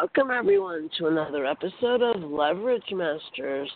[0.00, 3.68] Welcome everyone to another episode of Leverage Masters.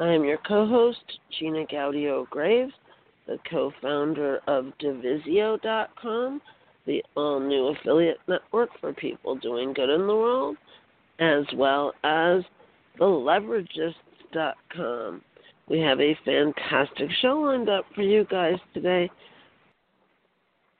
[0.00, 0.98] I am your co-host,
[1.38, 2.72] Gina Gaudio Graves,
[3.28, 6.42] the co-founder of Divisio.com,
[6.84, 10.56] the all-new affiliate network for people doing good in the world,
[11.20, 12.42] as well as
[12.98, 15.22] the Leveragists.com.
[15.68, 19.08] We have a fantastic show lined up for you guys today.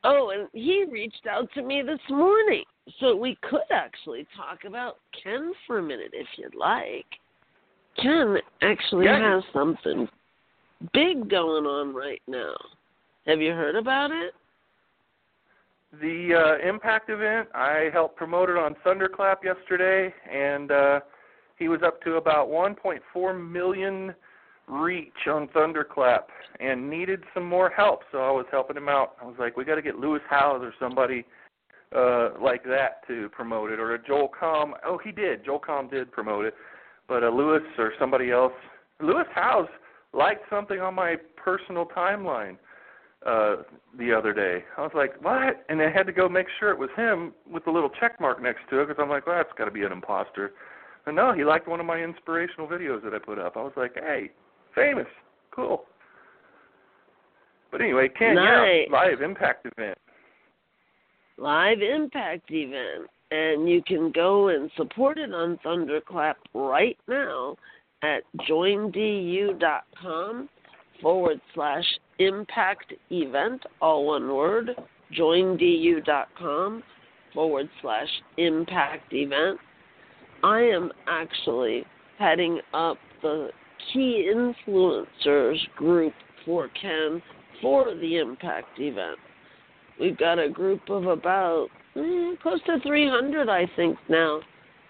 [0.04, 2.64] Oh, and he reached out to me this morning.
[3.00, 7.06] So we could actually talk about Ken for a minute if you'd like.
[8.00, 10.08] Ken actually has something
[10.92, 12.54] big going on right now.
[13.26, 14.34] Have you heard about it?
[16.00, 21.00] The uh, Impact event, I helped promote it on Thunderclap yesterday, and uh,
[21.58, 24.14] he was up to about 1.4 million
[24.69, 26.28] reach on Thunderclap
[26.61, 29.16] and needed some more help, so I was helping him out.
[29.20, 31.25] I was like, we got to get Lewis Howes or somebody
[31.94, 34.72] uh, like that to promote it, or a Joel Comm.
[34.84, 35.44] Oh, he did.
[35.44, 36.55] Joel Comm did promote it,
[37.08, 38.53] but a Lewis or somebody else.
[39.00, 39.69] Lewis Howes
[40.12, 42.56] liked something on my personal timeline
[43.26, 43.56] uh
[43.98, 44.65] the other day.
[44.76, 47.65] I was like, "What?" And I had to go make sure it was him with
[47.65, 49.82] the little check mark next to it because I'm like, "Well, that's got to be
[49.82, 50.53] an imposter."
[51.06, 53.56] And no, he liked one of my inspirational videos that I put up.
[53.56, 54.31] I was like, "Hey,
[54.78, 55.06] famous,
[55.50, 55.84] cool."
[57.71, 58.87] But anyway, Ken, Nice.
[58.89, 59.99] yeah, live impact event.
[61.39, 63.09] Live Impact event.
[63.31, 67.56] And you can go and support it on Thunderclap right now
[68.03, 70.49] at joindu.com
[71.03, 71.84] forward slash
[72.19, 74.71] impact event, all one word,
[75.16, 76.83] joindu.com
[77.34, 78.09] forward slash
[78.39, 79.59] impact event.
[80.43, 81.84] I am actually
[82.19, 83.50] heading up the
[83.93, 86.12] key influencers group
[86.44, 87.22] for Ken
[87.61, 89.19] for the impact event.
[90.00, 94.41] We've got a group of about mm, close to 300, I think, now,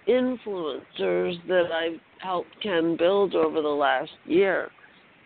[0.06, 4.70] influencers that I've helped Ken build over the last year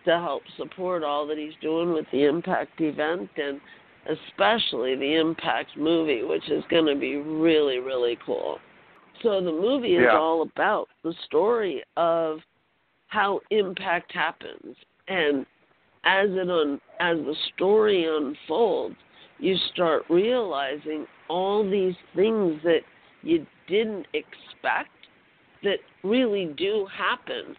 [0.05, 3.61] to help support all that he's doing with the Impact event and
[4.09, 8.59] especially the Impact movie, which is going to be really, really cool.
[9.23, 10.19] So the movie is Yeah.
[10.19, 12.43] all about the story of
[13.13, 14.75] how impact happens
[15.07, 15.45] and
[16.05, 18.97] as it un- as the story unfolds
[19.39, 22.81] you start realizing all these things that
[23.23, 24.91] you didn't expect
[25.63, 27.55] that really do happen.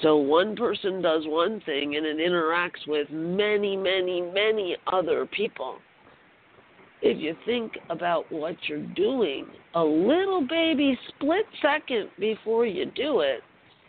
[0.00, 5.76] So one person does one thing and it interacts with many, many, many other people.
[7.02, 13.20] If you think about what you're doing, a little baby split second before you do
[13.20, 13.40] it,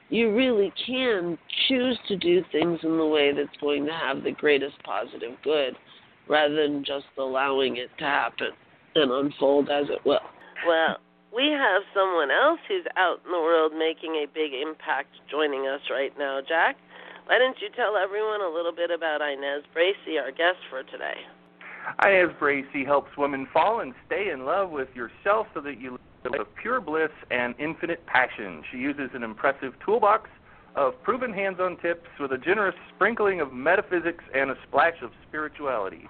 [0.09, 4.31] you really can choose to do things in the way that's going to have the
[4.31, 5.75] greatest positive good
[6.27, 8.49] rather than just allowing it to happen
[8.95, 10.19] and unfold as it will.
[10.67, 10.97] Well,
[11.35, 15.81] we have someone else who's out in the world making a big impact joining us
[15.91, 16.77] right now, Jack.
[17.25, 21.17] Why don't you tell everyone a little bit about Inez Bracy, our guest for today?
[22.05, 26.29] Inez Bracy helps women fall and stay in love with yourself so that you a
[26.29, 28.63] life of pure bliss and infinite passion.
[28.71, 30.29] She uses an impressive toolbox
[30.75, 35.11] of proven hands on tips with a generous sprinkling of metaphysics and a splash of
[35.27, 36.09] spirituality.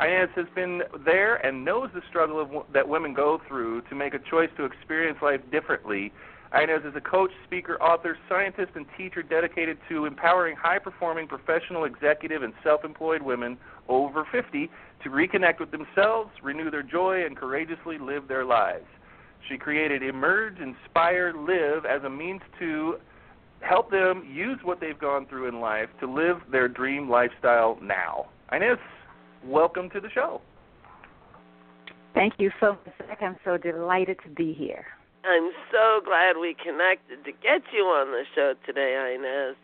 [0.00, 4.14] Inez has been there and knows the struggle of, that women go through to make
[4.14, 6.12] a choice to experience life differently.
[6.54, 11.84] Inez is a coach, speaker, author, scientist, and teacher dedicated to empowering high performing professional,
[11.84, 13.58] executive, and self employed women
[13.88, 14.70] over 50
[15.02, 18.86] to reconnect with themselves, renew their joy, and courageously live their lives.
[19.48, 22.96] She created Emerge, Inspire, Live as a means to
[23.60, 28.28] help them use what they've gone through in life to live their dream lifestyle now.
[28.52, 28.78] Inez,
[29.44, 30.40] welcome to the show.
[32.14, 34.86] Thank you so much, I'm so delighted to be here.
[35.24, 39.56] I'm so glad we connected to get you on the show today, Inez.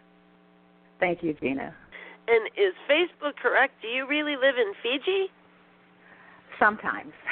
[1.01, 1.75] Thank you, Gina.
[2.29, 3.75] And is Facebook correct?
[3.83, 5.31] Do you really live in Fiji?
[6.59, 7.13] Sometimes.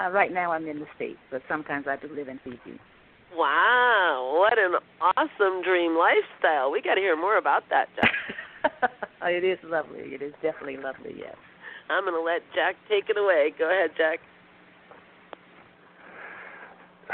[0.00, 2.80] Uh, right now I'm in the States, but sometimes I do live in Fiji.
[3.36, 6.72] Wow, what an awesome dream lifestyle.
[6.72, 8.10] We got to hear more about that, Jack.
[9.22, 10.00] it is lovely.
[10.00, 11.36] It is definitely lovely, yes.
[11.90, 13.52] I'm going to let Jack take it away.
[13.58, 14.20] Go ahead, Jack.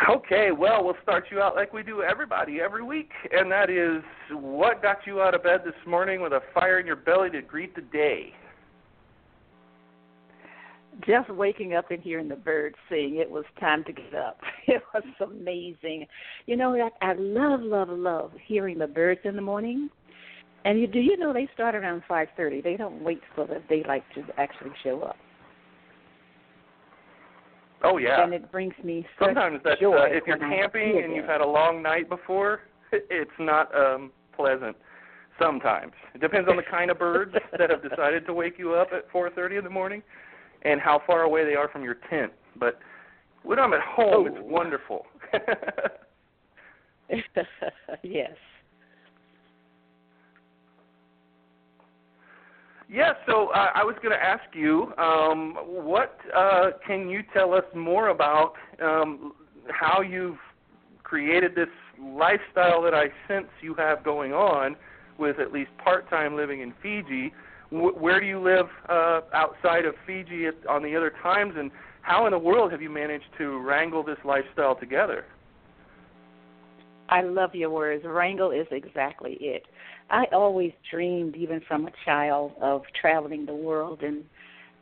[0.08, 4.02] Okay, well, we'll start you out like we do everybody every week, and that is
[4.30, 7.42] what got you out of bed this morning with a fire in your belly to
[7.42, 8.32] greet the day?
[11.06, 14.38] Just waking up and hearing the birds sing, it was time to get up.
[14.66, 16.06] It was amazing.
[16.44, 19.88] You know, I, I love, love, love hearing the birds in the morning.
[20.64, 22.60] And you do you know they start around five thirty?
[22.60, 25.16] They don't wait for the daylight to actually show up.
[27.82, 28.22] Oh yeah.
[28.22, 31.46] And it brings me sometimes that's joy uh, if you're camping and you've had a
[31.46, 32.60] long night before,
[32.92, 34.76] it's not um pleasant.
[35.40, 38.88] Sometimes it depends on the kind of birds that have decided to wake you up
[38.92, 40.02] at 4:30 in the morning,
[40.62, 42.32] and how far away they are from your tent.
[42.58, 42.78] But
[43.42, 44.26] when I'm at home, Oh.
[44.26, 45.06] it's wonderful.
[48.02, 48.32] yes.
[52.90, 57.52] Yeah, so uh, I was going to ask you, um, what uh, can you tell
[57.52, 59.34] us more about um,
[59.68, 60.38] how you've
[61.02, 61.68] created this
[62.00, 64.74] lifestyle that I sense you have going on
[65.18, 67.32] with at least part-time living in Fiji?
[67.70, 71.70] Where do you live uh, outside of Fiji at, on the other times, and
[72.02, 75.26] how in the world have you managed to wrangle this lifestyle together?
[77.10, 78.04] I love your words.
[78.06, 79.64] Wrangle is exactly it.
[80.10, 84.02] I always dreamed, even from a child, of traveling the world.
[84.02, 84.24] And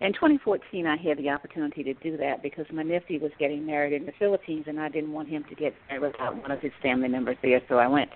[0.00, 3.92] in 2014, I had the opportunity to do that because my nephew was getting married
[3.92, 6.72] in the Philippines, and I didn't want him to get married without one of his
[6.82, 8.10] family members there, so I went.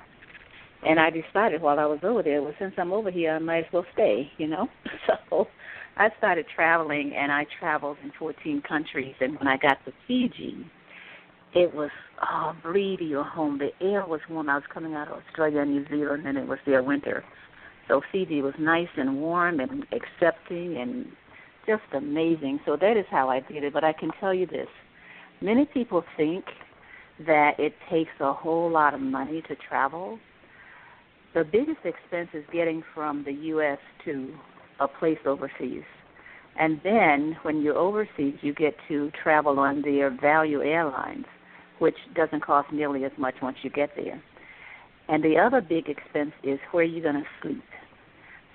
[0.86, 3.66] And I decided while I was over there, well, since I'm over here, I might
[3.66, 4.68] as well stay, you know.
[5.30, 5.46] So
[5.96, 9.14] I started traveling, and I traveled in 14 countries.
[9.20, 10.64] And when I got to Fiji,
[11.54, 11.90] it was
[12.22, 13.58] oh breathe your home.
[13.58, 14.48] The air was warm.
[14.48, 17.24] I was coming out of Australia and New Zealand and it was their winter.
[17.88, 21.06] So Fiji was nice and warm and accepting and
[21.66, 22.60] just amazing.
[22.64, 23.72] So that is how I did it.
[23.72, 24.68] But I can tell you this.
[25.40, 26.44] Many people think
[27.26, 30.18] that it takes a whole lot of money to travel.
[31.32, 34.34] The biggest expense is getting from the US to
[34.80, 35.84] a place overseas.
[36.58, 41.26] And then when you're overseas, you get to travel on their value airlines,
[41.78, 44.20] which doesn't cost nearly as much once you get there.
[45.08, 47.62] And the other big expense is where you're going to sleep.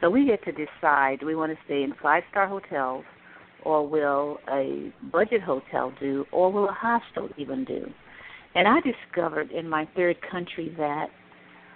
[0.02, 3.06] So we get to decide do we want to stay in five star hotels,
[3.64, 7.88] or will a budget hotel do, or will a hostel even do?
[8.54, 11.08] And I discovered in my third country that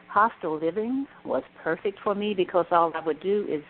[0.09, 3.63] hostel living was perfect for me because all I would do is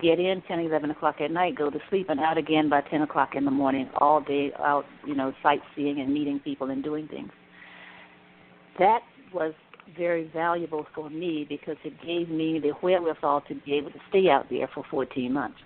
[0.00, 3.02] get in 10, 11 o'clock at night, go to sleep, and out again by 10
[3.02, 7.06] o'clock in the morning, all day out, you know, sightseeing and meeting people and doing
[7.08, 7.30] things.
[8.78, 9.00] That
[9.34, 9.52] was
[9.96, 14.30] very valuable for me because it gave me the wherewithal to be able to stay
[14.30, 15.58] out there for 14 months.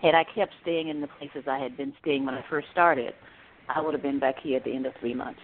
[0.00, 3.12] Had I kept staying in the places I had been staying when I first started,
[3.68, 5.40] I would have been back here at the end of three months.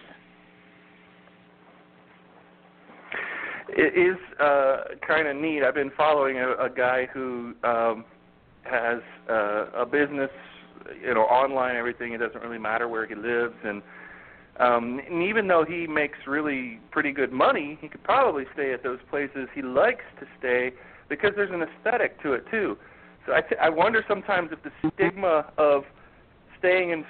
[3.73, 5.63] It is uh, kind of neat.
[5.63, 8.05] I've been following a, a guy who um,
[8.63, 8.99] has
[9.29, 10.29] uh, a business,
[11.01, 12.11] you know, online everything.
[12.13, 13.81] It doesn't really matter where he lives, and
[14.59, 18.83] um, and even though he makes really pretty good money, he could probably stay at
[18.83, 20.71] those places he likes to stay
[21.09, 22.77] because there's an aesthetic to it too.
[23.25, 25.83] So I, th- I wonder sometimes if the stigma of
[26.59, 27.05] staying in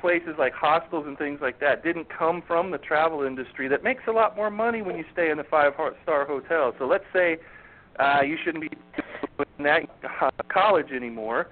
[0.00, 4.02] places like hostels and things like that didn't come from the travel industry that makes
[4.08, 6.72] a lot more money when you stay in the five star hotel.
[6.78, 7.38] So let's say
[7.98, 8.70] uh, you shouldn't be
[9.58, 9.82] in that
[10.48, 11.48] college anymore.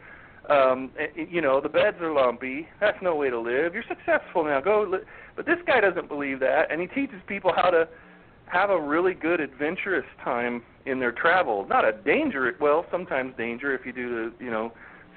[0.49, 2.67] Um, eh, you know the beds are lumpy.
[2.81, 3.75] That's no way to live.
[3.75, 4.61] You're successful now.
[4.61, 4.87] Go.
[4.91, 7.87] Li- but this guy doesn't believe that, and he teaches people how to
[8.47, 11.67] have a really good adventurous time in their travel.
[11.69, 12.57] Not a danger.
[12.61, 14.73] Well, sometimes danger if you do the you know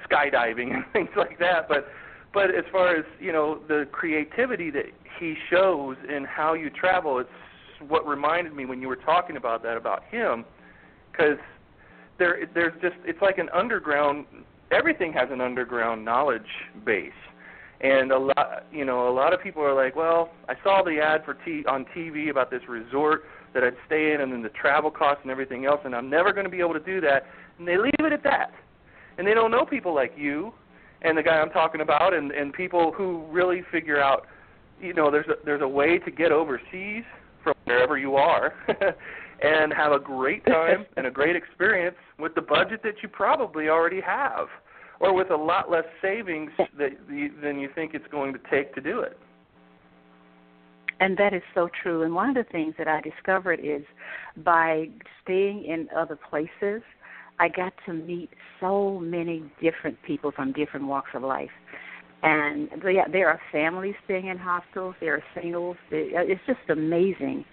[0.09, 1.69] skydiving and things like that.
[1.69, 1.87] But
[2.33, 4.85] but as far as you know the creativity that
[5.19, 7.29] he shows in how you travel, it's
[7.87, 10.45] what reminded me when you were talking about that about him,
[11.11, 11.37] because
[12.17, 14.25] there there's just it's like an underground.
[14.71, 16.41] Everything has an underground knowledge
[16.85, 17.11] base,
[17.81, 20.99] and a lot you know a lot of people are like, well, I saw the
[20.99, 23.23] ad for t on TV about this resort
[23.53, 26.31] that I'd stay in, and then the travel costs and everything else, and I'm never
[26.31, 27.25] going to be able to do that,
[27.59, 28.53] and they leave it at that,
[29.17, 30.53] and they don't know people like you
[31.01, 34.27] and the guy I'm talking about, and and people who really figure out
[34.81, 37.03] you know there's a, there's a way to get overseas
[37.43, 38.53] from wherever you are
[39.41, 43.69] and have a great time and a great experience with the budget that you probably
[43.69, 44.47] already have
[44.99, 48.73] or with a lot less savings that you, than you think it's going to take
[48.75, 49.17] to do it.
[50.99, 52.03] And that is so true.
[52.03, 53.81] And one of the things that I discovered is
[54.37, 54.89] by
[55.23, 56.83] staying in other places,
[57.41, 58.29] I got to meet
[58.59, 61.49] so many different people from different walks of life.
[62.21, 65.75] And there, there are families staying in hostels, there are singles.
[65.91, 67.43] Uh, it's just amazing.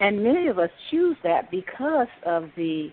[0.00, 2.88] And many of us choose that because of the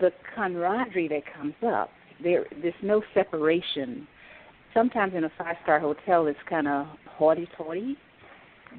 [0.00, 1.90] the camaraderie that comes up.
[2.20, 4.08] There, there's no separation.
[4.72, 6.86] Sometimes in a five star hotel, it's kind of
[7.16, 7.48] toity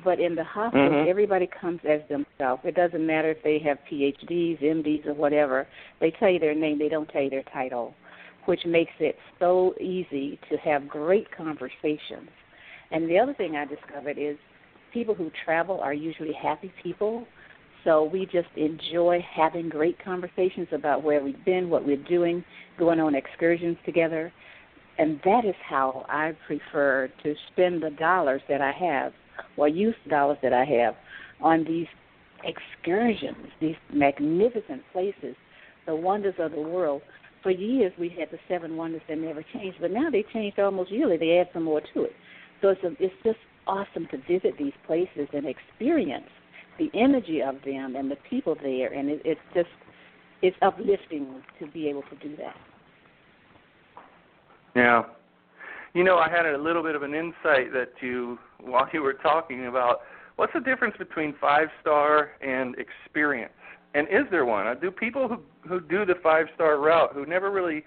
[0.04, 1.10] but in the hospital, mm-hmm.
[1.10, 2.62] everybody comes as themselves.
[2.64, 5.68] It doesn't matter if they have PhDs, MDs, or whatever.
[6.00, 7.94] They tell you their name, they don't tell you their title,
[8.46, 12.30] which makes it so easy to have great conversations.
[12.92, 14.38] And the other thing I discovered is
[14.94, 17.26] people who travel are usually happy people.
[17.84, 22.44] So we just enjoy having great conversations about where we've been, what we're doing,
[22.80, 24.32] going on excursions together.
[24.98, 29.14] And that is how I prefer to spend the dollars that I have
[29.58, 30.96] or use dollars that I have
[31.42, 31.88] on these
[32.44, 35.36] excursions, these magnificent places,
[35.86, 37.02] the wonders of the world.
[37.44, 40.92] For years we had the seven wonders that never changed, but now they changed almost
[40.92, 41.18] yearly.
[41.18, 42.14] They add some more to it.
[42.62, 43.38] So it's a, it's just
[43.68, 46.30] awesome to visit these places and experience
[46.78, 49.70] the energy of them and the people there, and it, it's just
[50.42, 52.56] it's uplifting to be able to do that.
[54.76, 55.04] Yeah,
[55.96, 59.14] you know, I had a little bit of an insight that you, while you were
[59.14, 60.02] talking about,
[60.36, 63.54] what's the difference between five star and experience?
[63.94, 64.68] And is there one?
[64.82, 67.86] Do people who who do the five star route who never really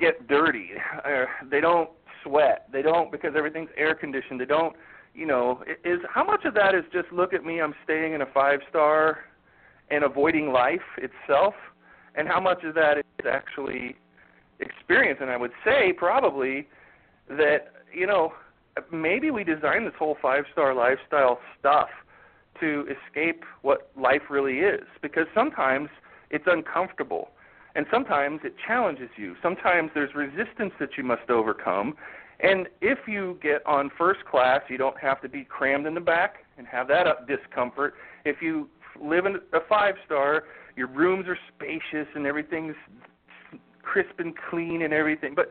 [0.00, 0.70] get dirty,
[1.04, 1.90] uh, they don't
[2.24, 4.74] sweat, they don't because everything's air conditioned, they don't,
[5.14, 8.22] you know, is how much of that is just look at me, I'm staying in
[8.22, 9.18] a five star
[9.90, 11.52] and avoiding life itself,
[12.14, 13.96] and how much of that is actually
[14.60, 15.18] experience.
[15.20, 16.68] And I would say probably
[17.28, 18.32] that you know
[18.92, 21.88] maybe we designed this whole five star lifestyle stuff
[22.60, 25.88] to escape what life really is because sometimes
[26.30, 27.30] it's uncomfortable
[27.74, 31.94] and sometimes it challenges you sometimes there's resistance that you must overcome
[32.40, 36.00] and if you get on first class you don't have to be crammed in the
[36.00, 38.68] back and have that discomfort if you
[39.00, 40.44] live in a five star
[40.76, 42.76] your rooms are spacious and everything's
[43.82, 45.34] crisp and clean and everything.
[45.34, 45.50] But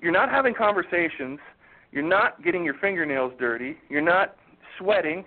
[0.00, 1.38] you're not having conversations.
[1.92, 3.76] You're not getting your fingernails dirty.
[3.88, 4.36] You're not
[4.78, 5.24] sweating,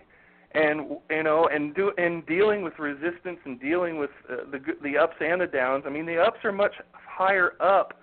[0.54, 4.98] and you know, and do and dealing with resistance and dealing with uh, the the
[4.98, 5.84] ups and the downs.
[5.86, 8.00] I mean, the ups are much higher up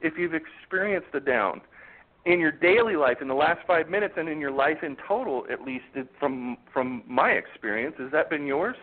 [0.00, 1.60] if you've experienced the down
[2.26, 5.46] in your daily life in the last five minutes and in your life in total
[5.50, 5.84] at least
[6.18, 8.76] from from my experience has that been yours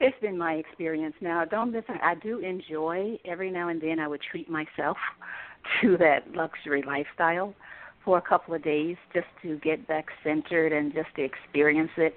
[0.00, 1.14] it's been my experience.
[1.20, 1.96] Now, don't listen.
[2.02, 3.98] I do enjoy every now and then.
[3.98, 4.96] I would treat myself
[5.80, 7.54] to that luxury lifestyle
[8.04, 12.16] for a couple of days just to get back centered and just to experience it,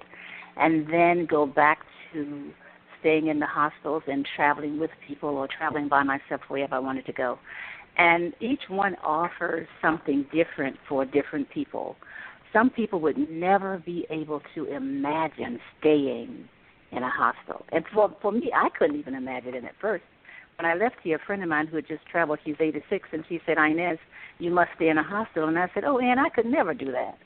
[0.56, 1.80] and then go back
[2.12, 2.50] to
[3.00, 7.06] staying in the hostels and traveling with people or traveling by myself wherever I wanted
[7.06, 7.38] to go.
[7.96, 11.96] And each one offers something different for different people.
[12.52, 16.48] Some people would never be able to imagine staying
[16.92, 17.64] in a hostel.
[17.72, 20.04] And for for me, I couldn't even imagine it at first.
[20.58, 23.24] When I left here, a friend of mine who had just traveled, she's 86, and
[23.30, 23.98] she said, Inez,
[24.38, 25.48] you must stay in a hostel.
[25.48, 27.16] And I said, oh, Ann, I could never do that.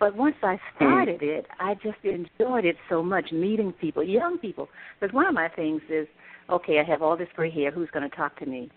[0.00, 1.38] But once I started mm.
[1.38, 4.68] it, I just enjoyed it so much, meeting people, young people.
[4.98, 6.08] Because one of my things is,
[6.50, 7.70] okay, I have all this gray hair.
[7.70, 8.68] Who's going to talk to me?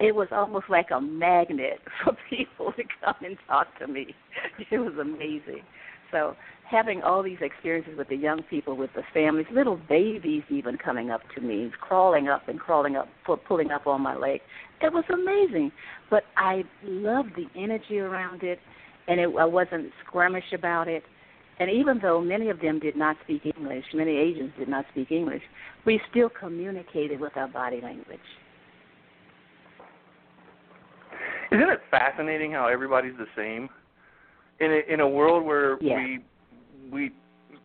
[0.00, 4.16] It was almost like a magnet for people to come and talk to me.
[4.72, 5.62] It was amazing.
[6.12, 6.36] So
[6.70, 11.10] having all these experiences with the young people, with the families, little babies even coming
[11.10, 13.08] up to me, crawling up and crawling up,
[13.46, 14.40] pulling up on my leg.
[14.80, 15.72] It was amazing.
[16.08, 18.60] But I loved the energy around it,
[19.08, 21.02] and it, I wasn't squirmish about it.
[21.58, 25.10] And even though many of them did not speak English, many Asians did not speak
[25.10, 25.42] English,
[25.84, 28.18] we still communicated with our body language.
[31.52, 33.68] Isn't it fascinating how everybody's the same?
[34.60, 35.96] In a, in a world where yeah.
[35.96, 36.20] we
[36.90, 37.12] we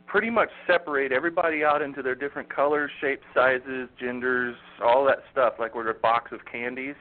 [0.07, 5.55] pretty much separate everybody out into their different colors, shapes, sizes, genders, all that stuff,
[5.59, 6.95] like we're a box of candies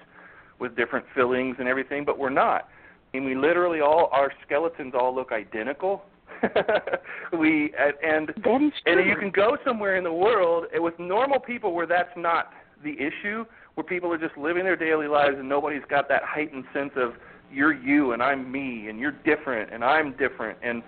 [0.58, 2.68] with different fillings and everything, but we're not.
[3.12, 6.04] I mean, we literally all our skeletons all look identical.
[7.38, 7.72] we
[8.02, 8.32] and
[8.86, 12.50] and you can go somewhere in the world with normal people where that's not
[12.82, 16.64] the issue, where people are just living their daily lives and nobody's got that heightened
[16.74, 17.12] sense of
[17.52, 20.82] you're you and I'm me and you're different and I'm different and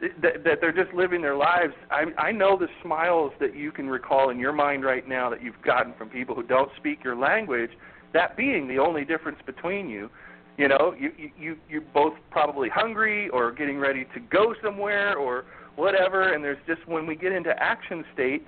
[0.00, 1.72] that, that they're just living their lives.
[1.90, 5.42] I, I know the smiles that you can recall in your mind right now that
[5.42, 7.70] you've gotten from people who don't speak your language.
[8.12, 10.08] That being the only difference between you.
[10.56, 15.44] You know, you you you're both probably hungry or getting ready to go somewhere or
[15.76, 16.32] whatever.
[16.32, 18.44] And there's just when we get into action state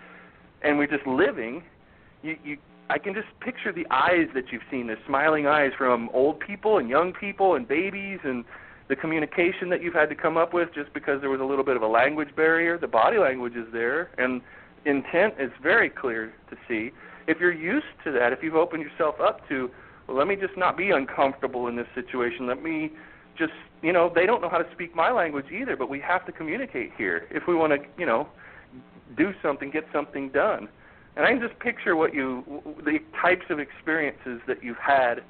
[0.62, 1.62] and we're just living,
[2.22, 2.56] you you
[2.90, 6.78] I can just picture the eyes that you've seen, the smiling eyes from old people
[6.78, 8.44] and young people and babies and
[8.88, 11.62] the communication that you've had to come up with just because there was a little
[11.62, 12.76] bit of a language barrier.
[12.76, 14.42] The body language is there and
[14.84, 16.90] intent is very clear to see.
[17.28, 19.70] If you're used to that, if you've opened yourself up to,
[20.08, 22.48] well, let me just not be uncomfortable in this situation.
[22.48, 22.90] Let me
[23.38, 26.26] just, you know, they don't know how to speak my language either, but we have
[26.26, 28.26] to communicate here if we want to, you know,
[29.16, 30.68] do something, get something done.
[31.16, 35.22] And I can just picture what you, the types of experiences that you've had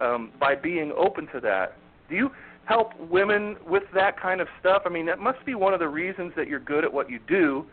[0.00, 1.76] um, by being open to that.
[2.08, 2.30] Do you
[2.64, 4.82] help women with that kind of stuff?
[4.86, 7.18] I mean, that must be one of the reasons that you're good at what you
[7.26, 7.66] do,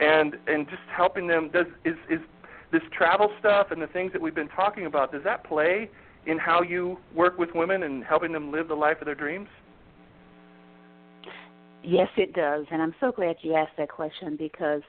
[0.00, 1.50] and and just helping them.
[1.52, 2.20] Does is is
[2.72, 5.12] this travel stuff and the things that we've been talking about?
[5.12, 5.90] Does that play
[6.26, 9.48] in how you work with women and helping them live the life of their dreams?
[11.82, 14.82] Yes, it does, and I'm so glad you asked that question because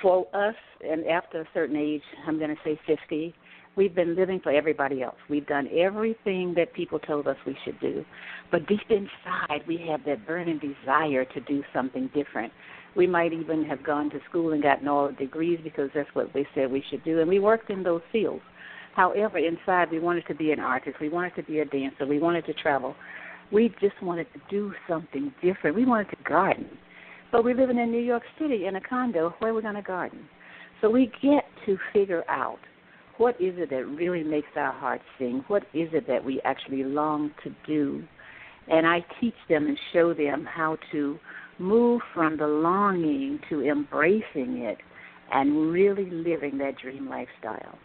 [0.00, 0.54] for us,
[0.86, 3.34] and after a certain age, I'm going to say 50,
[3.76, 5.16] we've been living for everybody else.
[5.28, 8.04] We've done everything that people told us we should do.
[8.50, 12.52] But deep inside, we have that burning desire to do something different.
[12.96, 16.32] We might even have gone to school and gotten all the degrees because that's what
[16.32, 18.42] they said we should do, and we worked in those fields.
[18.94, 22.18] However, inside, we wanted to be an artist, we wanted to be a dancer, we
[22.18, 22.96] wanted to travel.
[23.52, 25.76] We just wanted to do something different.
[25.76, 26.66] We wanted to garden.
[27.32, 29.34] But we're living in New York City in a condo.
[29.38, 30.28] Where are we going to garden?
[30.80, 32.58] So we get to figure out
[33.18, 35.42] what is it that really makes our hearts sing?
[35.48, 38.04] What is it that we actually long to do?
[38.68, 41.18] And I teach them and show them how to
[41.58, 44.78] move from the longing to embracing it
[45.32, 47.78] and really living that dream lifestyle.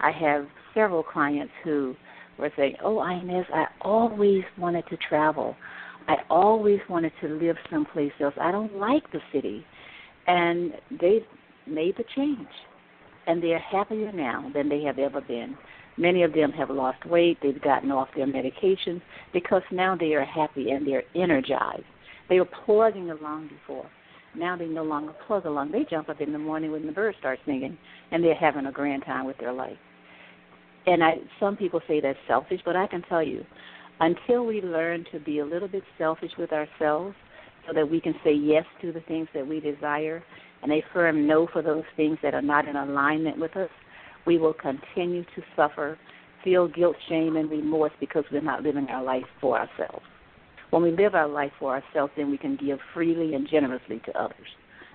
[0.00, 1.94] I have several clients who
[2.38, 5.56] were saying, Oh, Inez, I always wanted to travel.
[6.08, 8.34] I always wanted to live someplace else.
[8.40, 9.64] I don't like the city.
[10.26, 11.20] And they
[11.66, 12.48] made the change.
[13.26, 15.56] And they're happier now than they have ever been.
[15.98, 20.24] Many of them have lost weight, they've gotten off their medications because now they are
[20.24, 21.82] happy and they're energized.
[22.28, 23.86] They were plugging along before.
[24.34, 25.72] Now they no longer plug along.
[25.72, 27.76] They jump up in the morning when the birds start singing
[28.12, 29.76] and they're having a grand time with their life.
[30.86, 33.44] And I some people say that's selfish, but I can tell you,
[34.00, 37.14] until we learn to be a little bit selfish with ourselves
[37.66, 40.22] so that we can say yes to the things that we desire
[40.62, 43.70] and a firm no for those things that are not in alignment with us,
[44.26, 45.98] we will continue to suffer,
[46.42, 50.04] feel guilt, shame, and remorse because we're not living our life for ourselves.
[50.70, 54.18] When we live our life for ourselves, then we can give freely and generously to
[54.18, 54.46] others.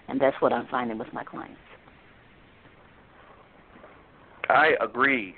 [0.08, 1.58] And that's what I'm finding with my clients.
[4.50, 5.36] I agree.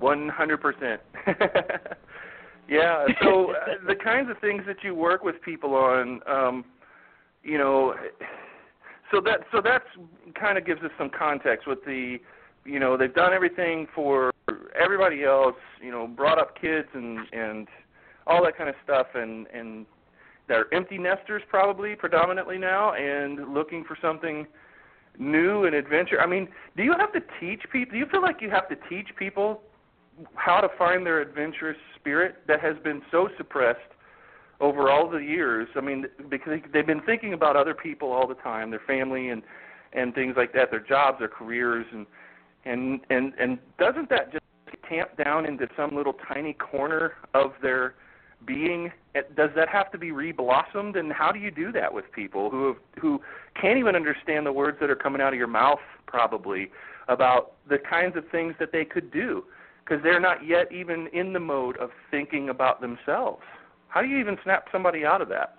[0.00, 0.98] 100%.
[2.68, 3.06] Yeah.
[3.22, 6.64] So uh, the kinds of things that you work with people on, um,
[7.42, 7.94] you know,
[9.10, 9.84] so that so that's
[10.38, 12.18] kind of gives us some context with the,
[12.64, 14.32] you know, they've done everything for
[14.80, 17.68] everybody else, you know, brought up kids and and
[18.26, 19.86] all that kind of stuff, and and
[20.48, 24.46] they're empty nesters probably predominantly now, and looking for something
[25.18, 26.20] new and adventure.
[26.20, 27.92] I mean, do you have to teach people?
[27.92, 29.62] Do you feel like you have to teach people
[30.34, 33.80] how to find their adventurous spirit that has been so suppressed
[34.60, 35.68] over all the years.
[35.76, 39.42] I mean, because they've been thinking about other people all the time, their family and
[39.92, 42.06] and things like that, their jobs, their careers, and
[42.64, 44.44] and and and doesn't that just
[44.88, 47.94] tamp down into some little tiny corner of their
[48.46, 48.90] being?
[49.14, 50.98] Does that have to be reblossomed?
[50.98, 53.20] And how do you do that with people who have, who
[53.60, 56.70] can't even understand the words that are coming out of your mouth, probably
[57.08, 59.44] about the kinds of things that they could do?
[59.86, 63.42] Because they're not yet even in the mode of thinking about themselves.
[63.88, 65.58] How do you even snap somebody out of that?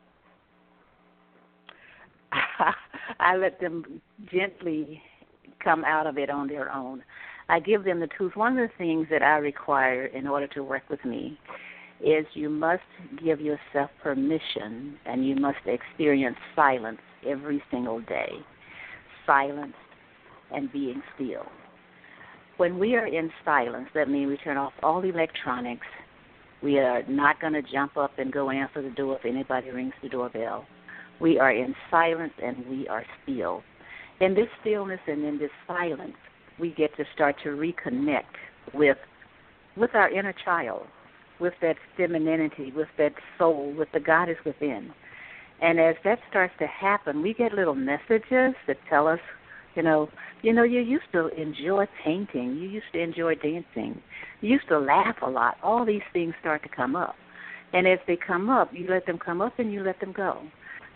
[3.19, 5.01] I let them gently
[5.63, 7.03] come out of it on their own.
[7.49, 8.33] I give them the tools.
[8.35, 11.39] One of the things that I require in order to work with me
[12.01, 12.83] is you must
[13.23, 18.33] give yourself permission and you must experience silence every single day.
[19.25, 19.73] Silence
[20.51, 21.45] and being still
[22.57, 25.87] when we are in silence, that means we turn off all electronics.
[26.61, 29.93] We are not going to jump up and go answer the door if anybody rings
[30.01, 30.65] the doorbell.
[31.21, 33.63] We are in silence and we are still.
[34.19, 36.15] In this stillness and in this silence,
[36.59, 38.23] we get to start to reconnect
[38.73, 38.97] with
[39.75, 40.87] with our inner child.
[41.39, 44.91] with that femininity, with that soul, with the goddess within.
[45.61, 49.19] And as that starts to happen, we get little messages that tell us,
[49.77, 50.09] you know,
[50.41, 54.01] you know, you used to enjoy painting, you used to enjoy dancing,
[54.41, 55.55] you used to laugh a lot.
[55.63, 57.15] All these things start to come up.
[57.73, 60.41] And as they come up, you let them come up and you let them go.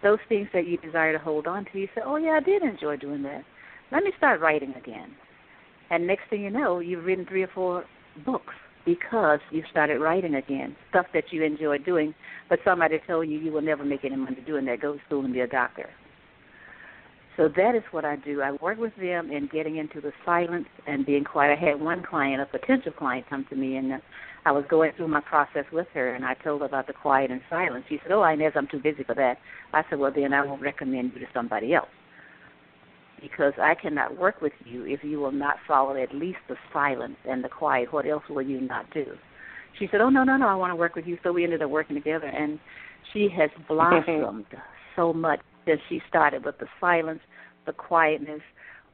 [0.01, 2.63] Those things that you desire to hold on to, you say, Oh yeah, I did
[2.63, 3.43] enjoy doing that.
[3.91, 5.11] Let me start writing again.
[5.91, 7.85] And next thing you know, you've written three or four
[8.25, 8.53] books
[8.85, 12.15] because you started writing again, stuff that you enjoy doing,
[12.49, 14.81] but somebody told you you will never make any money doing that.
[14.81, 15.87] Go to school and be a doctor.
[17.37, 18.41] So that is what I do.
[18.41, 21.57] I work with them in getting into the silence and being quiet.
[21.57, 23.97] I had one client, a potential client, come to me, and uh,
[24.45, 27.31] I was going through my process with her, and I told her about the quiet
[27.31, 27.85] and silence.
[27.87, 29.37] She said, "Oh, Inez, I'm too busy for that."
[29.71, 31.89] I said, "Well, then I won't recommend you to somebody else."
[33.21, 37.17] because I cannot work with you if you will not follow at least the silence
[37.29, 37.93] and the quiet.
[37.93, 39.05] What else will you not do?
[39.79, 41.17] She said, Oh, no, no, no, I want to work with you.
[41.23, 42.59] So we ended up working together, and
[43.13, 44.45] she has blossomed
[44.95, 47.19] so much since she started with the silence,
[47.65, 48.41] the quietness,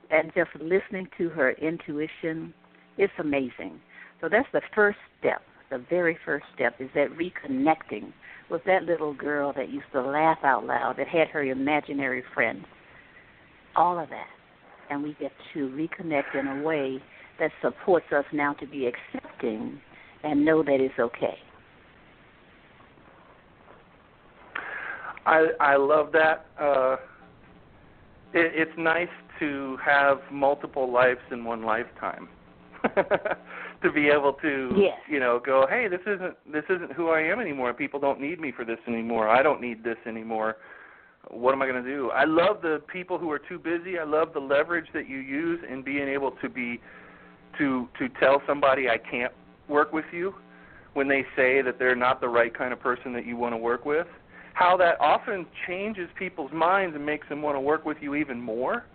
[0.10, 2.54] and just listening to her intuition.
[2.98, 3.80] It's amazing.
[4.22, 5.42] So that's the first step.
[5.70, 8.14] The very first step is that reconnecting
[8.50, 12.66] with that little girl that used to laugh out loud, that had her imaginary friend
[13.78, 14.28] all of that.
[14.90, 16.98] And we get to reconnect in a way
[17.40, 19.80] that supports us now to be accepting
[20.24, 21.38] and know that it's okay.
[25.28, 26.46] I I love that.
[26.60, 26.96] Uh,
[28.34, 29.08] it, it's nice
[29.40, 32.30] to have multiple lives in one lifetime.
[33.82, 34.98] to be able to yes.
[35.10, 38.40] you know go hey this isn't this isn't who I am anymore people don't need
[38.40, 40.58] me for this anymore I don't need this anymore
[41.30, 42.10] what am I going to do?
[42.12, 44.00] I love the people who are too busy.
[44.00, 46.80] I love the leverage that you use in being able to be
[47.58, 49.34] to to tell somebody I can't
[49.68, 50.36] work with you
[50.94, 53.58] when they say that they're not the right kind of person that you want to
[53.58, 54.08] work with.
[54.58, 58.42] How that often changes people's minds and makes them want to work with you even
[58.42, 58.86] more.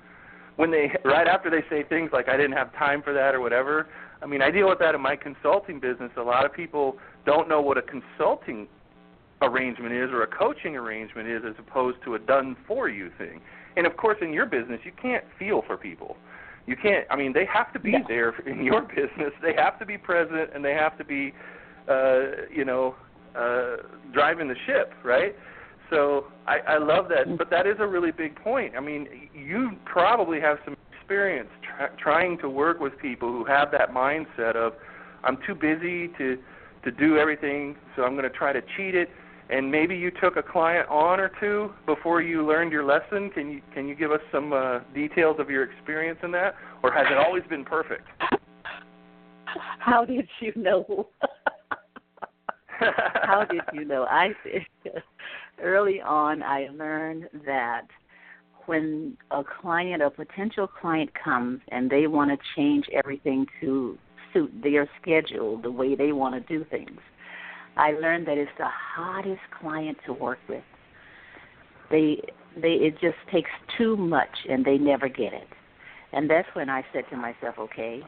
[0.57, 3.41] When they right after they say things like I didn't have time for that or
[3.41, 3.87] whatever.
[4.21, 6.11] I mean, I deal with that in my consulting business.
[6.17, 8.67] A lot of people don't know what a consulting
[9.41, 13.41] arrangement is or a coaching arrangement is as opposed to a done for you thing.
[13.77, 16.17] And of course in your business you can't feel for people.
[16.67, 18.05] You can't I mean they have to be no.
[18.09, 19.33] there in your business.
[19.41, 21.33] They have to be present and they have to be
[21.89, 22.97] uh you know
[23.37, 23.77] uh
[24.13, 25.37] driving the ship, right?
[25.93, 28.75] So I I love that, but that is a really big point.
[28.77, 33.71] I mean, you probably have some experience tra- trying to work with people who have
[33.73, 34.73] that mindset of
[35.23, 36.39] I'm too busy to
[36.85, 39.09] to do everything, so I'm going to try to cheat it
[39.53, 43.31] and maybe you took a client on or two before you learned your lesson.
[43.31, 46.91] Can you can you give us some uh, details of your experience in that, or
[46.91, 48.09] has it always been perfect?
[49.79, 51.09] How did you know?
[52.79, 54.05] How did you know?
[54.05, 54.31] I
[55.63, 57.87] early on I learned that
[58.67, 63.99] when a client, a potential client comes and they want to change everything to
[64.33, 67.01] suit their schedule, the way they want to do things
[67.77, 70.65] I learned that it's the hardest client to work with.
[71.91, 72.21] They
[72.61, 75.49] they it just takes too much and they never get it.
[76.13, 78.03] And that's when I said to myself, okay,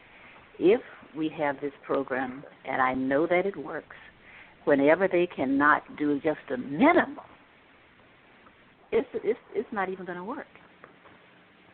[0.59, 0.81] if
[1.17, 3.95] we have this program and I know that it works,
[4.65, 7.17] whenever they cannot do just a minimum,
[8.91, 10.47] it's it's it's not even going to work.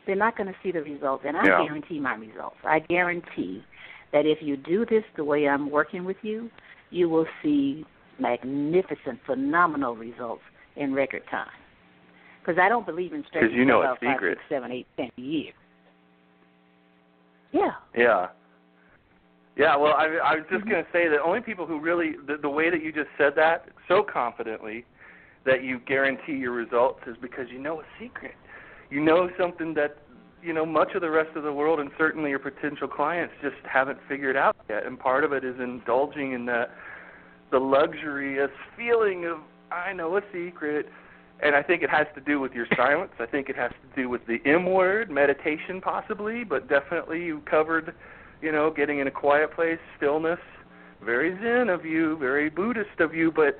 [0.05, 1.63] They're not going to see the results, and I yeah.
[1.63, 2.57] guarantee my results.
[2.63, 3.63] I guarantee
[4.11, 6.49] that if you do this the way I'm working with you,
[6.89, 7.85] you will see
[8.19, 10.41] magnificent, phenomenal results
[10.75, 11.47] in record time.
[12.39, 14.37] Because I don't believe in straight you know about it's secret.
[14.37, 15.51] five, six, seven, eight, ten a year.
[17.51, 17.71] Yeah.
[17.95, 18.27] Yeah.
[19.57, 20.71] Yeah, well, I, I was just mm-hmm.
[20.71, 23.33] going to say that only people who really, the, the way that you just said
[23.35, 24.85] that so confidently,
[25.45, 28.35] that you guarantee your results is because you know a secret.
[28.89, 29.97] You know something that
[30.43, 33.55] you know much of the rest of the world and certainly your potential clients just
[33.63, 36.71] haven't figured out yet and part of it is indulging in that
[37.51, 39.37] the luxurious feeling of
[39.71, 40.87] I know a secret
[41.41, 43.11] and I think it has to do with your silence.
[43.19, 47.41] I think it has to do with the M word, meditation possibly, but definitely you
[47.49, 47.95] covered,
[48.41, 50.39] you know, getting in a quiet place, stillness,
[51.03, 53.59] very zen of you, very Buddhist of you, but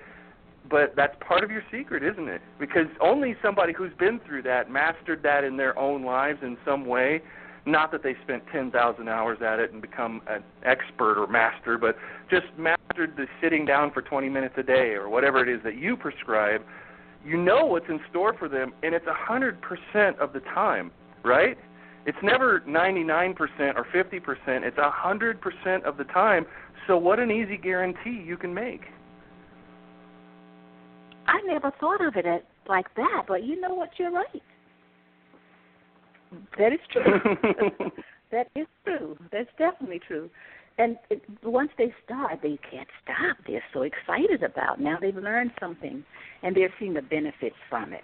[0.69, 2.41] but that's part of your secret, isn't it?
[2.60, 6.86] Because only somebody who's been through that, mastered that in their own lives in some
[6.86, 7.21] way,
[7.65, 11.95] not that they spent 10,000 hours at it and become an expert or master, but
[12.30, 15.78] just mastered the sitting down for 20 minutes a day or whatever it is that
[15.78, 16.62] you prescribe,
[17.24, 20.91] you know what's in store for them, and it's 100% of the time,
[21.24, 21.58] right?
[22.08, 23.38] It's never 99%
[23.76, 26.47] or 50%, it's 100% of the time.
[26.88, 28.86] So, what an easy guarantee you can make
[31.46, 33.89] never thought of it as, like that, but you know what?
[33.98, 34.41] You're right.
[36.58, 37.04] That is true.
[38.32, 39.17] that is true.
[39.32, 40.30] That's definitely true.
[40.78, 43.38] And it, once they start, they can't stop.
[43.46, 44.80] They're so excited about.
[44.80, 44.84] It.
[44.84, 46.04] Now they've learned something,
[46.44, 48.04] and they're seeing the benefits from it.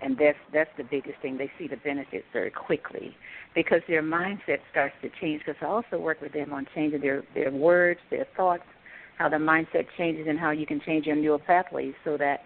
[0.00, 1.36] And that's that's the biggest thing.
[1.36, 3.16] They see the benefits very quickly
[3.54, 5.42] because their mindset starts to change.
[5.44, 8.62] Because I also work with them on changing their their words, their thoughts,
[9.18, 12.40] how the mindset changes, and how you can change your neural pathways so that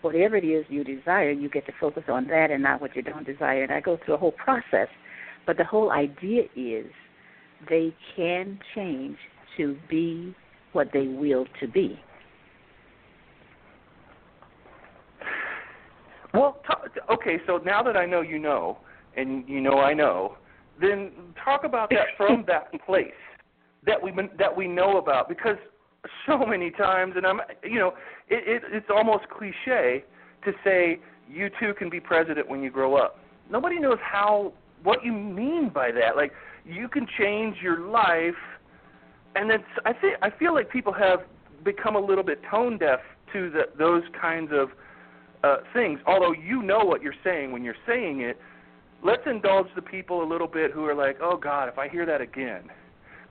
[0.00, 3.02] whatever it is you desire, you get to focus on that and not what you
[3.02, 3.62] don't desire.
[3.62, 4.88] And I go through a whole process,
[5.46, 6.86] but the whole idea is
[7.68, 9.16] they can change
[9.56, 10.34] to be
[10.72, 11.98] what they will to be.
[16.32, 18.78] Well, t- okay, so now that I know you know,
[19.16, 20.36] and you know I know,
[20.80, 23.06] then talk about that from that place
[23.86, 25.56] that we that we know about because
[26.26, 27.94] so many times, and I'm, you know,
[28.28, 30.04] it, it it's almost cliche
[30.44, 33.18] to say you too can be president when you grow up.
[33.50, 36.16] Nobody knows how what you mean by that.
[36.16, 36.32] Like
[36.64, 38.34] you can change your life,
[39.34, 41.20] and it's I think I feel like people have
[41.64, 43.00] become a little bit tone deaf
[43.32, 44.68] to the, those kinds of
[45.42, 46.00] uh, things.
[46.06, 48.38] Although you know what you're saying when you're saying it,
[49.02, 52.06] let's indulge the people a little bit who are like, oh God, if I hear
[52.06, 52.70] that again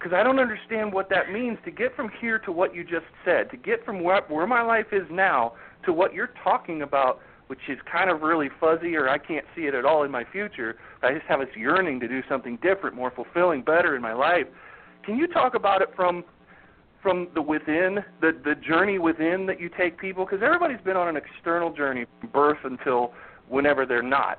[0.05, 3.07] because I don't understand what that means to get from here to what you just
[3.25, 7.21] said, to get from where, where my life is now to what you're talking about,
[7.47, 10.23] which is kind of really fuzzy or I can't see it at all in my
[10.23, 10.77] future.
[11.01, 14.45] I just have this yearning to do something different, more fulfilling, better in my life.
[15.03, 16.23] Can you talk about it from
[17.01, 20.23] from the within, the the journey within that you take people?
[20.23, 23.11] Because everybody's been on an external journey, from birth until
[23.49, 24.37] whenever they're not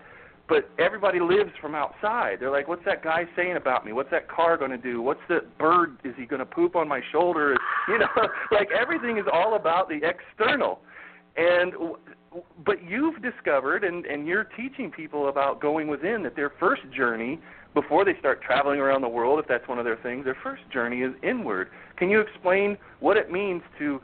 [0.48, 2.36] but everybody lives from outside.
[2.40, 3.92] They're like, "What's that guy saying about me?
[3.92, 5.02] What's that car going to do?
[5.02, 5.98] What's the bird?
[6.04, 7.56] Is he going to poop on my shoulder?"
[7.88, 8.08] You know,
[8.50, 10.80] like everything is all about the external.
[11.36, 11.72] And
[12.64, 17.38] but you've discovered, and and you're teaching people about going within that their first journey
[17.74, 20.62] before they start traveling around the world, if that's one of their things, their first
[20.72, 21.68] journey is inward.
[21.96, 24.00] Can you explain what it means to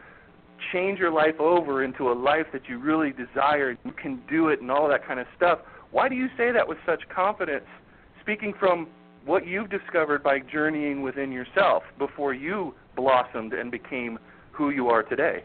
[0.72, 3.76] change your life over into a life that you really desire?
[3.84, 5.60] You can do it, and all that kind of stuff
[5.92, 7.66] why do you say that with such confidence,
[8.20, 8.88] speaking from
[9.24, 14.18] what you've discovered by journeying within yourself before you blossomed and became
[14.50, 15.44] who you are today?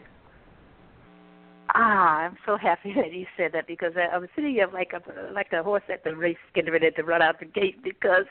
[1.76, 4.94] Ah, I'm so happy that you said that because I, I was sitting here like
[4.94, 8.26] a like a horse at the race, getting ready to run out the gate because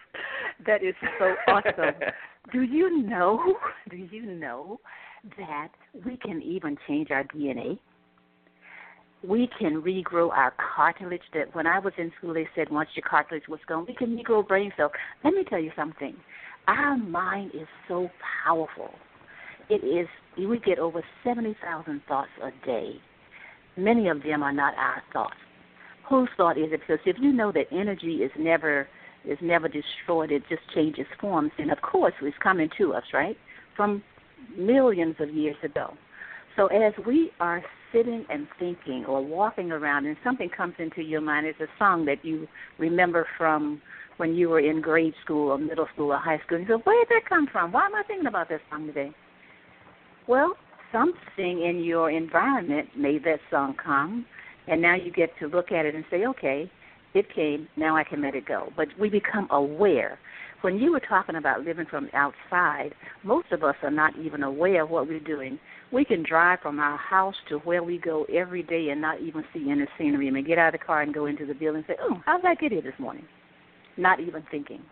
[0.67, 1.95] that is so awesome.
[2.53, 3.57] do you know?
[3.91, 4.81] Do you know
[5.39, 5.69] that
[6.05, 7.79] we can even change our DNA?
[9.23, 11.23] We can regrow our cartilage.
[11.35, 14.17] That when I was in school, they said once your cartilage was gone, we can
[14.17, 14.93] regrow brain cells.
[15.25, 16.15] Let me tell you something.
[16.69, 18.09] Our mind is so
[18.45, 18.91] powerful.
[19.69, 20.09] It is.
[20.39, 23.01] We get over seventy thousand thoughts a day.
[23.77, 25.37] Many of them are not our thoughts.
[26.09, 26.81] Whose thought is it?
[26.81, 28.87] Because if you know that energy is never
[29.25, 31.51] is never destroyed, it just changes forms.
[31.59, 33.37] And of course, it's coming to us, right,
[33.77, 34.03] from
[34.57, 35.95] millions of years ago.
[36.57, 41.21] So as we are sitting and thinking or walking around and something comes into your
[41.21, 43.81] mind, it's a song that you remember from
[44.17, 46.57] when you were in grade school or middle school or high school.
[46.57, 47.73] And you go, where did that come from?
[47.73, 49.11] Why am I thinking about this song today?
[50.27, 50.57] Well,
[50.93, 54.25] something in your environment made that song come,
[54.67, 56.71] and now you get to look at it and say, okay,
[57.15, 58.73] it came, now I can let it go.
[58.77, 60.19] But we become aware.
[60.67, 62.91] When you were talking about living from outside,
[63.23, 65.61] most of us are not even aware of what we're doing
[65.93, 69.45] we can drive from our house to where we go every day and not even
[69.55, 70.27] see any scenery.
[70.27, 72.21] I mean, get out of the car and go into the building and say, "Oh,
[72.27, 73.25] how did I get here this morning?"
[73.97, 74.83] Not even thinking,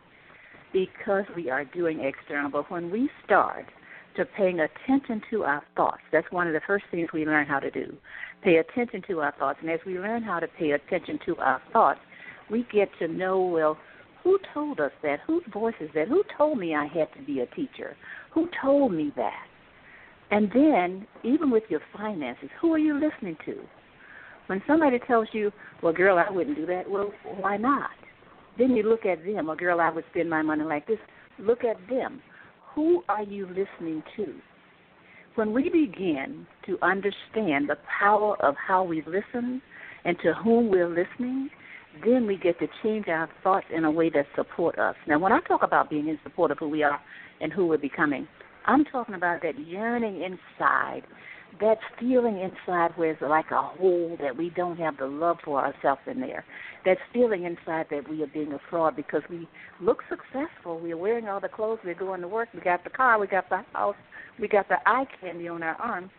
[0.73, 2.53] because we are doing external.
[2.53, 3.67] But when we start
[4.15, 7.59] to paying attention to our thoughts, that's one of the first things we learn how
[7.59, 7.97] to do.
[8.43, 11.61] Pay attention to our thoughts, and as we learn how to pay attention to our
[11.73, 11.99] thoughts,
[12.49, 13.77] we get to know well.
[14.25, 15.21] Who told us that?
[15.27, 16.09] Whose voice is that?
[16.09, 17.97] Who told me I had to be a teacher?
[18.33, 19.47] Who told me that?
[20.31, 23.57] And then, even with your finances, who are you listening to?
[24.47, 27.91] When somebody tells you, well, girl, I wouldn't do that, well, why not?
[28.59, 30.99] Then you look at them, well, girl, I would spend my money like this.
[31.39, 32.21] Look at them.
[32.75, 34.35] Who are you listening to?
[35.35, 39.61] When we begin to understand the power of how we listen
[40.05, 41.51] and to whom we're listening,
[42.05, 44.97] then we get to change our thoughts in a way that support us.
[45.07, 47.01] Now, when I talk about being in support of who we are
[47.41, 48.27] and who we're becoming,
[48.67, 51.03] I'm talking about that yearning inside,
[51.61, 55.61] that feeling inside where it's like a hole that we don't have the love for
[55.61, 56.45] ourselves in there.
[56.85, 59.49] That feeling inside that we are being a fraud because we
[59.81, 60.81] look successful.
[60.81, 61.79] We're wearing all the clothes.
[61.85, 62.49] We're going to work.
[62.55, 63.19] We got the car.
[63.21, 63.97] We got the house.
[64.41, 66.11] We got the eye candy on our arm.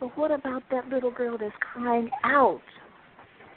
[0.00, 2.62] But what about that little girl that's crying out?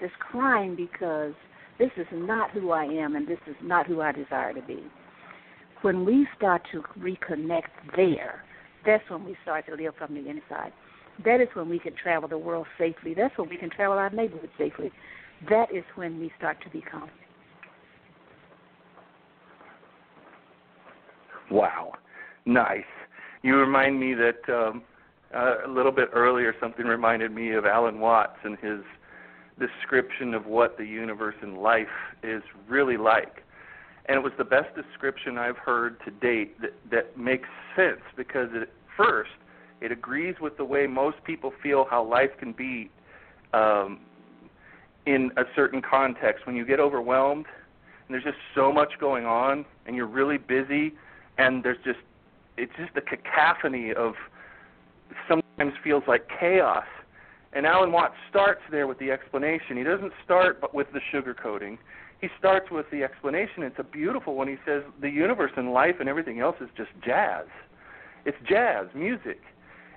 [0.02, 1.34] That's crying because
[1.80, 4.84] this is not who I am and this is not who I desire to be.
[5.82, 8.44] When we start to reconnect there,
[8.86, 10.72] that's when we start to live from the inside.
[11.24, 13.14] That is when we can travel the world safely.
[13.14, 14.92] That's when we can travel our neighborhood safely.
[15.50, 17.10] That is when we start to become.
[21.52, 21.94] Wow,
[22.46, 22.84] nice.
[23.44, 24.84] You remind me that um,
[25.34, 28.80] uh, a little bit earlier something reminded me of Alan Watts and his
[29.60, 31.88] description of what the universe and life
[32.24, 33.44] is really like.
[34.08, 38.50] And it was the best description I've heard to date that, that makes sense because
[38.60, 39.32] at first
[39.82, 42.90] it agrees with the way most people feel how life can be
[43.54, 44.00] um,
[45.06, 46.46] in a certain context.
[46.46, 47.46] When you get overwhelmed
[48.08, 50.94] and there's just so much going on and you're really busy
[51.38, 52.00] and there's just
[52.58, 54.14] it's just a cacophony of
[55.28, 56.86] sometimes feels like chaos.
[57.56, 59.78] And Alan Watts starts there with the explanation.
[59.78, 61.78] He doesn't start but with the sugarcoating.
[62.20, 63.64] He starts with the explanation.
[63.64, 64.50] It's a beautiful one.
[64.50, 67.46] He says the universe and life and everything else is just jazz.
[68.26, 69.40] It's jazz, music.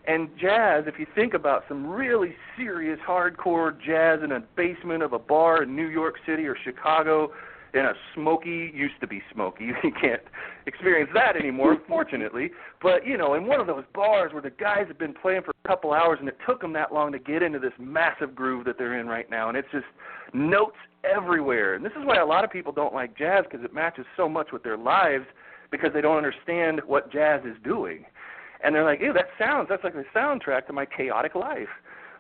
[0.07, 5.13] And jazz, if you think about some really serious hardcore jazz in a basement of
[5.13, 7.33] a bar in New York City or Chicago,
[7.75, 9.71] in a smoky used to be smoky.
[9.83, 10.23] You can't
[10.67, 12.51] experience that anymore fortunately.
[12.83, 15.53] But you know in one of those bars where the guys have been playing for
[15.65, 18.65] a couple hours and it took them that long to get into this massive groove
[18.67, 19.87] that they're in right now and it's just
[20.33, 21.75] notes everywhere.
[21.75, 24.29] And this is why a lot of people don't like jazz because it matches so
[24.29, 25.25] much with their lives
[25.71, 28.05] because they don't understand what jazz is doing.
[28.63, 31.69] And they're like ew that sounds that's like the soundtrack to my chaotic life.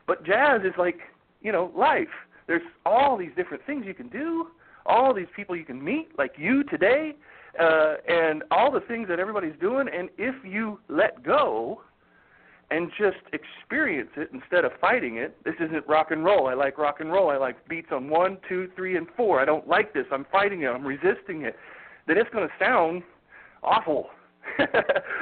[0.06, 1.00] But jazz is like
[1.42, 2.08] you know life.
[2.46, 4.48] There's all these different things you can do
[4.88, 7.14] all these people you can meet, like you today,
[7.60, 9.86] uh, and all the things that everybody's doing.
[9.92, 11.82] And if you let go
[12.70, 16.48] and just experience it instead of fighting it, this isn't rock and roll.
[16.48, 17.30] I like rock and roll.
[17.30, 19.40] I like beats on one, two, three, and four.
[19.40, 20.04] I don't like this.
[20.10, 20.66] I'm fighting it.
[20.66, 21.56] I'm resisting it.
[22.06, 23.02] Then it's going to sound
[23.62, 24.08] awful.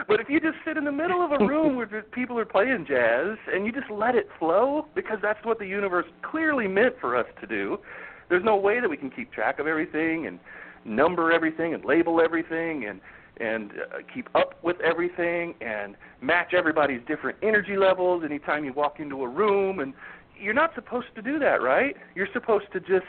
[0.09, 2.87] but if you just sit in the middle of a room where people are playing
[2.87, 7.17] jazz and you just let it flow, because that's what the universe clearly meant for
[7.17, 7.79] us to do,
[8.29, 10.39] there's no way that we can keep track of everything and
[10.85, 13.01] number everything and label everything and
[13.39, 18.99] and uh, keep up with everything and match everybody's different energy levels anytime you walk
[18.99, 19.93] into a room and
[20.41, 21.95] you're not supposed to do that, right?
[22.15, 23.05] You're supposed to just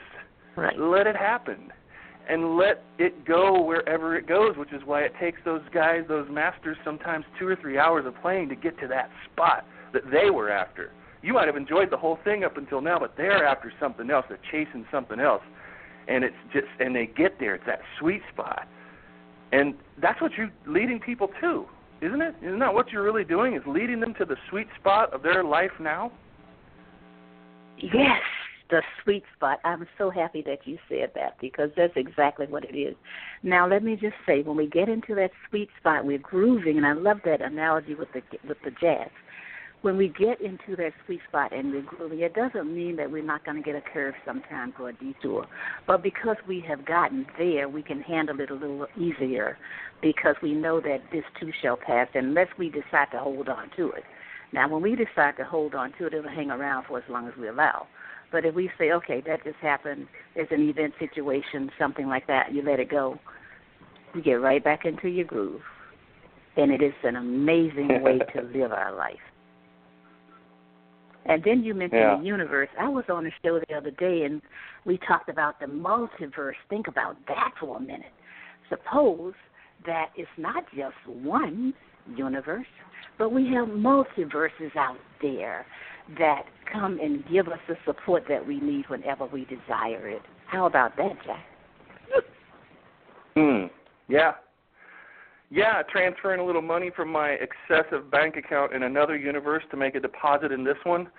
[0.57, 0.77] right.
[0.77, 1.71] let it happen
[2.29, 6.27] and let it go wherever it goes, which is why it takes those guys, those
[6.29, 10.29] masters, sometimes two or three hours of playing to get to that spot that they
[10.29, 10.91] were after
[11.27, 14.25] you might have enjoyed the whole thing up until now, but they're after something else.
[14.29, 15.41] They're chasing something else,
[16.07, 17.55] and it's just and they get there.
[17.55, 18.65] It's that sweet spot,
[19.51, 21.65] and that's what you're leading people to,
[22.01, 22.33] isn't it?
[22.41, 23.55] Isn't that what you're really doing?
[23.55, 26.13] Is leading them to the sweet spot of their life now?
[27.77, 28.21] Yes,
[28.69, 29.59] the sweet spot.
[29.65, 32.95] I'm so happy that you said that because that's exactly what it is.
[33.43, 36.85] Now, let me just say, when we get into that sweet spot, we're grooving, and
[36.85, 39.09] I love that analogy with the with the jazz
[39.81, 43.23] when we get into that sweet spot and we're grooving, it doesn't mean that we're
[43.23, 45.45] not going to get a curve sometimes or a detour.
[45.85, 49.57] But because we have gotten there, we can handle it a little easier
[50.01, 53.91] because we know that this too shall pass unless we decide to hold on to
[53.91, 54.03] it.
[54.51, 57.27] Now, when we decide to hold on to it, it'll hang around for as long
[57.27, 57.87] as we allow.
[58.31, 62.53] But if we say, okay, that just happened, it's an event situation, something like that,
[62.53, 63.19] you let it go,
[64.15, 65.61] you get right back into your groove.
[66.55, 69.15] And it is an amazing way to live our life.
[71.27, 72.17] And then you mentioned yeah.
[72.17, 72.69] the universe.
[72.79, 74.41] I was on a show the other day and
[74.85, 76.53] we talked about the multiverse.
[76.69, 78.13] Think about that for a minute.
[78.69, 79.33] Suppose
[79.85, 81.73] that it's not just one
[82.15, 82.65] universe,
[83.17, 85.65] but we have multiverses out there
[86.17, 90.21] that come and give us the support that we need whenever we desire it.
[90.45, 91.45] How about that, Jack?
[93.35, 93.65] Hmm.
[94.07, 94.31] Yeah.
[95.49, 99.95] Yeah, transferring a little money from my excessive bank account in another universe to make
[99.95, 101.09] a deposit in this one.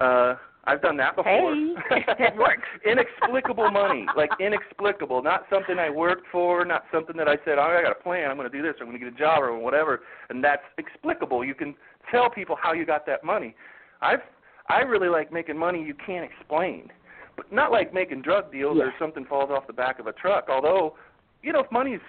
[0.00, 0.34] Uh
[0.66, 1.54] I've done that before.
[1.54, 2.66] Hey, it works.
[2.86, 7.62] inexplicable money, like inexplicable, not something I worked for, not something that I said, oh,
[7.62, 9.18] I got a plan, I'm going to do this, or I'm going to get a
[9.18, 10.00] job, or whatever,
[10.30, 11.44] and that's explicable.
[11.44, 11.74] You can
[12.10, 13.54] tell people how you got that money.
[14.00, 14.20] I've
[14.68, 16.90] I really like making money you can't explain,
[17.36, 18.84] but not like making drug deals yeah.
[18.84, 20.46] or something falls off the back of a truck.
[20.48, 20.94] Although,
[21.42, 22.00] you know, if money's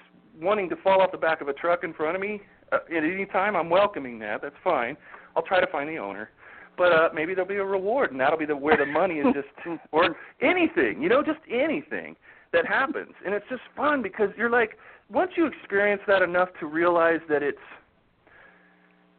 [0.41, 3.03] wanting to fall off the back of a truck in front of me uh, at
[3.03, 4.41] any time, I'm welcoming that.
[4.41, 4.97] That's fine.
[5.35, 6.29] I'll try to find the owner.
[6.77, 9.33] But uh, maybe there'll be a reward, and that'll be the where the money is
[9.33, 9.47] just,
[9.91, 12.15] or anything, you know, just anything
[12.51, 14.77] that happens, and it's just fun because you're like,
[15.09, 17.57] once you experience that enough to realize that it's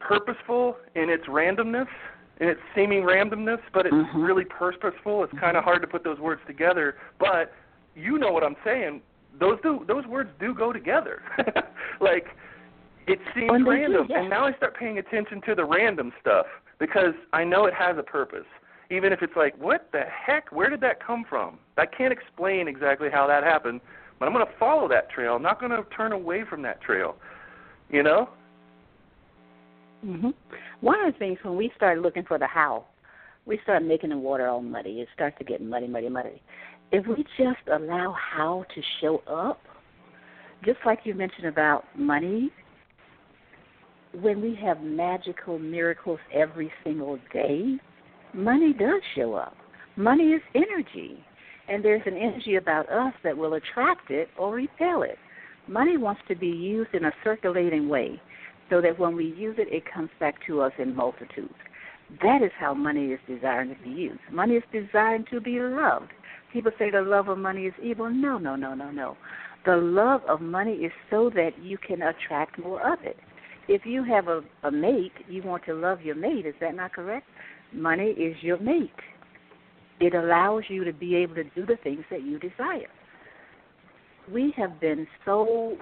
[0.00, 1.88] purposeful in its randomness,
[2.40, 4.26] in its seeming randomness, but it's Mhm.
[4.26, 5.24] really purposeful.
[5.24, 7.52] It's kind of hard to put those words together, but
[7.94, 9.02] you know what I'm saying.
[9.38, 11.22] Those do those words do go together.
[12.00, 12.26] like
[13.06, 16.46] it seems and do, random, and now I start paying attention to the random stuff
[16.78, 18.46] because I know it has a purpose.
[18.90, 20.50] Even if it's like, what the heck?
[20.52, 21.58] Where did that come from?
[21.76, 23.80] I can't explain exactly how that happened,
[24.18, 25.34] but I'm going to follow that trail.
[25.34, 27.16] I'm not going to turn away from that trail.
[27.90, 28.28] You know?
[30.02, 30.30] hmm
[30.80, 32.86] One of the things when we start looking for the how,
[33.44, 35.00] we start making the water all muddy.
[35.00, 36.42] It starts to get muddy, muddy, muddy.
[36.92, 39.60] If we just allow how to show up,
[40.64, 42.50] just like you mentioned about money,
[44.20, 47.76] when we have magical miracles every single day,
[48.32, 49.56] money does show up.
[49.96, 51.24] Money is energy,
[51.68, 55.18] and there's an energy about us that will attract it or repel it.
[55.68, 58.20] Money wants to be used in a circulating way
[58.70, 61.54] so that when we use it, it comes back to us in multitudes.
[62.22, 64.20] That is how money is designed to be used.
[64.30, 66.12] Money is designed to be loved.
[66.56, 68.08] People say the love of money is evil.
[68.08, 69.14] No, no, no, no, no.
[69.66, 73.18] The love of money is so that you can attract more of it.
[73.68, 76.46] If you have a, a mate, you want to love your mate.
[76.46, 77.26] Is that not correct?
[77.74, 78.88] Money is your mate.
[80.00, 82.88] It allows you to be able to do the things that you desire.
[84.32, 85.76] We have been so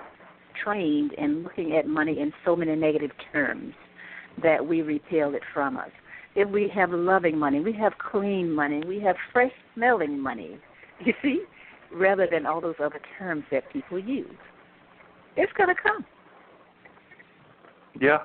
[0.65, 3.75] trained in looking at money in so many negative terms
[4.43, 5.91] that we repel it from us.
[6.35, 10.59] If we have loving money, we have clean money, we have fresh smelling money,
[11.05, 11.43] you see,
[11.93, 14.27] rather than all those other terms that people use.
[15.37, 16.05] It's going to come.
[18.01, 18.19] Yeah.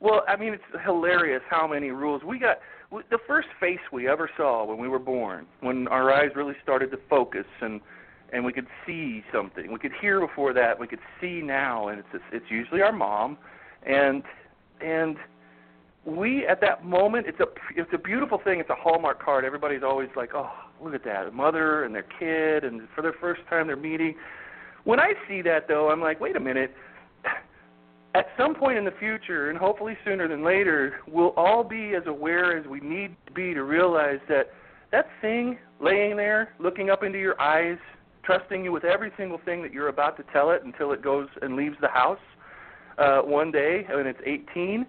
[0.00, 2.58] Well, I mean, it's hilarious how many rules we got.
[2.90, 6.90] The first face we ever saw when we were born, when our eyes really started
[6.92, 7.80] to focus and
[8.32, 9.72] and we could see something.
[9.72, 10.78] We could hear before that.
[10.78, 13.38] We could see now, and it's it's usually our mom,
[13.84, 14.22] and
[14.80, 15.16] and
[16.06, 18.60] we at that moment it's a it's a beautiful thing.
[18.60, 19.44] It's a hallmark card.
[19.44, 20.50] Everybody's always like, oh,
[20.82, 24.14] look at that, a mother and their kid, and for their first time they're meeting.
[24.84, 26.72] When I see that though, I'm like, wait a minute
[28.16, 32.04] at some point in the future, and hopefully sooner than later, we'll all be as
[32.06, 34.52] aware as we need to be to realize that
[34.90, 37.76] that thing laying there, looking up into your eyes,
[38.24, 41.28] trusting you with every single thing that you're about to tell it until it goes
[41.42, 42.18] and leaves the house
[42.96, 44.86] uh, one day when it's 18,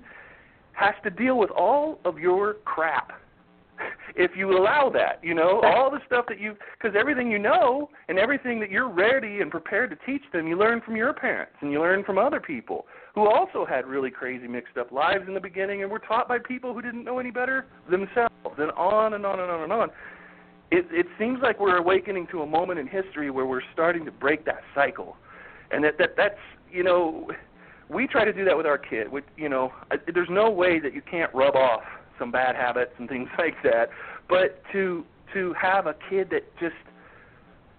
[0.78, 3.11] has to deal with all of your crap.
[4.15, 7.91] If you allow that, you know, all the stuff that you, because everything you know
[8.09, 11.53] and everything that you're ready and prepared to teach them, you learn from your parents
[11.61, 15.36] and you learn from other people who also had really crazy mixed up lives in
[15.36, 19.13] the beginning and were taught by people who didn't know any better themselves and on
[19.13, 19.89] and on and on and on.
[20.71, 24.11] It it seems like we're awakening to a moment in history where we're starting to
[24.11, 25.15] break that cycle.
[25.69, 26.39] And that, that that's
[26.71, 27.30] you know
[27.89, 29.11] we try to do that with our kid.
[29.11, 29.71] We, you know,
[30.13, 31.83] there's no way that you can't rub off
[32.19, 33.89] some bad habits and things like that.
[34.29, 36.75] But to to have a kid that just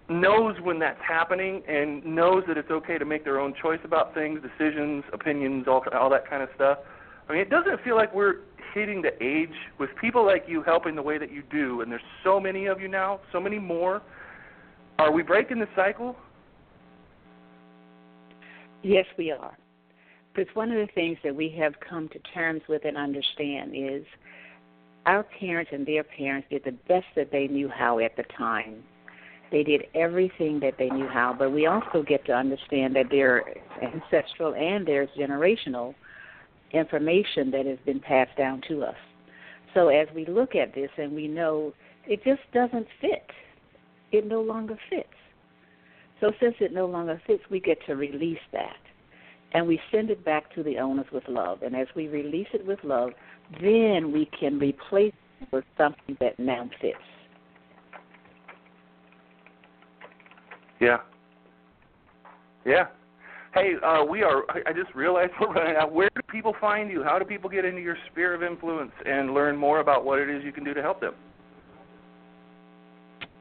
[0.07, 4.13] knows when that's happening and knows that it's okay to make their own choice about
[4.13, 6.79] things, decisions, opinions, all all that kind of stuff.
[7.27, 8.37] I mean, it doesn't feel like we're
[8.73, 12.01] hitting the age with people like you helping the way that you do, and there's
[12.23, 14.01] so many of you now, so many more.
[14.97, 16.15] Are we breaking the cycle?
[18.81, 19.57] Yes, we are.
[20.39, 24.05] Because one of the things that we have come to terms with and understand is
[25.05, 28.81] our parents and their parents did the best that they knew how at the time.
[29.51, 33.43] They did everything that they knew how, but we also get to understand that there's
[33.83, 35.93] ancestral and there's generational
[36.71, 38.95] information that has been passed down to us.
[39.73, 41.73] So as we look at this and we know
[42.07, 43.29] it just doesn't fit,
[44.13, 45.09] it no longer fits.
[46.21, 48.77] So since it no longer fits, we get to release that.
[49.53, 51.63] And we send it back to the owners with love.
[51.63, 53.11] And as we release it with love,
[53.61, 56.97] then we can replace it with something that now fits.
[60.79, 60.97] Yeah.
[62.65, 62.85] Yeah.
[63.53, 64.43] Hey, uh, we are.
[64.49, 65.91] I I just realized we're running out.
[65.91, 67.03] Where do people find you?
[67.03, 70.29] How do people get into your sphere of influence and learn more about what it
[70.29, 71.15] is you can do to help them?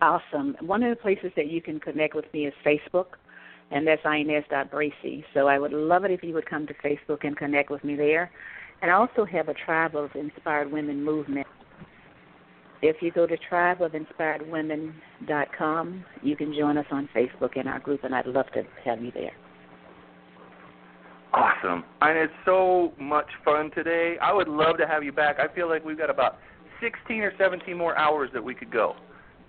[0.00, 0.56] Awesome.
[0.60, 3.18] One of the places that you can connect with me is Facebook,
[3.70, 5.24] and that's Inez.Bracy.
[5.34, 7.96] So I would love it if you would come to Facebook and connect with me
[7.96, 8.30] there.
[8.80, 11.46] And I also have a Tribe of Inspired Women movement.
[12.80, 18.14] If you go to tribeofinspiredwomen.com, you can join us on Facebook in our group, and
[18.14, 19.32] I'd love to have you there.
[21.34, 21.84] Awesome.
[22.00, 24.16] And it's so much fun today.
[24.22, 25.40] I would love to have you back.
[25.40, 26.38] I feel like we've got about
[26.80, 28.94] 16 or 17 more hours that we could go.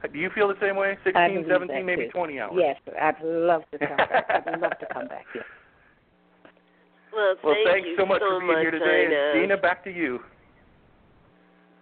[0.07, 0.97] Do you feel the same way?
[1.03, 2.11] 16, 17, maybe too.
[2.11, 2.53] 20 hours?
[2.55, 4.25] Yes, I'd love to come back.
[4.47, 5.25] I'd love to come back.
[5.35, 5.43] Yes.
[7.11, 9.05] Well, Well, thank thanks you so much for being much, here today.
[9.09, 9.41] Inez.
[9.41, 10.19] Dina, back to you.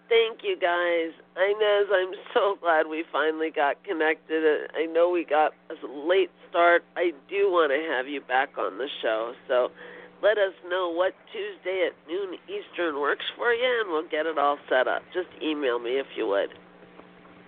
[0.08, 1.12] Thank you guys.
[1.36, 4.70] Inez, I'm so glad we finally got connected.
[4.74, 6.82] I know we got a late start.
[6.96, 9.34] I do want to have you back on the show.
[9.48, 9.68] So
[10.22, 14.38] let us know what Tuesday at noon Eastern works for you, and we'll get it
[14.38, 15.02] all set up.
[15.12, 16.48] Just email me if you would.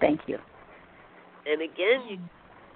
[0.01, 0.39] Thank you.
[1.47, 2.19] And again, you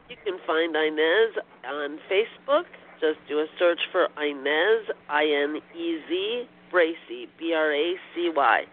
[0.09, 1.33] you can find Inez
[1.67, 2.65] on Facebook.
[3.01, 8.31] Just do a search for Inez I N E Z Bracy B R A C
[8.35, 8.65] Y.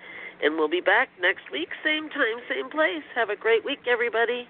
[0.44, 3.04] And we'll be back next week, same time, same place.
[3.16, 4.48] Have a great week, everybody.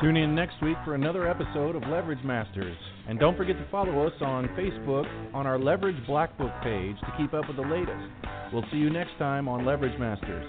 [0.00, 2.74] Tune in next week for another episode of Leverage Masters.
[3.06, 7.12] And don't forget to follow us on Facebook on our Leverage Black Book page to
[7.18, 8.10] keep up with the latest.
[8.50, 10.46] We'll see you next time on Leverage Masters.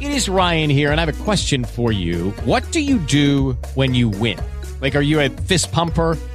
[0.00, 2.30] It is Ryan here, and I have a question for you.
[2.44, 4.36] What do you do when you win?
[4.80, 6.18] Like, are you a fist pumper?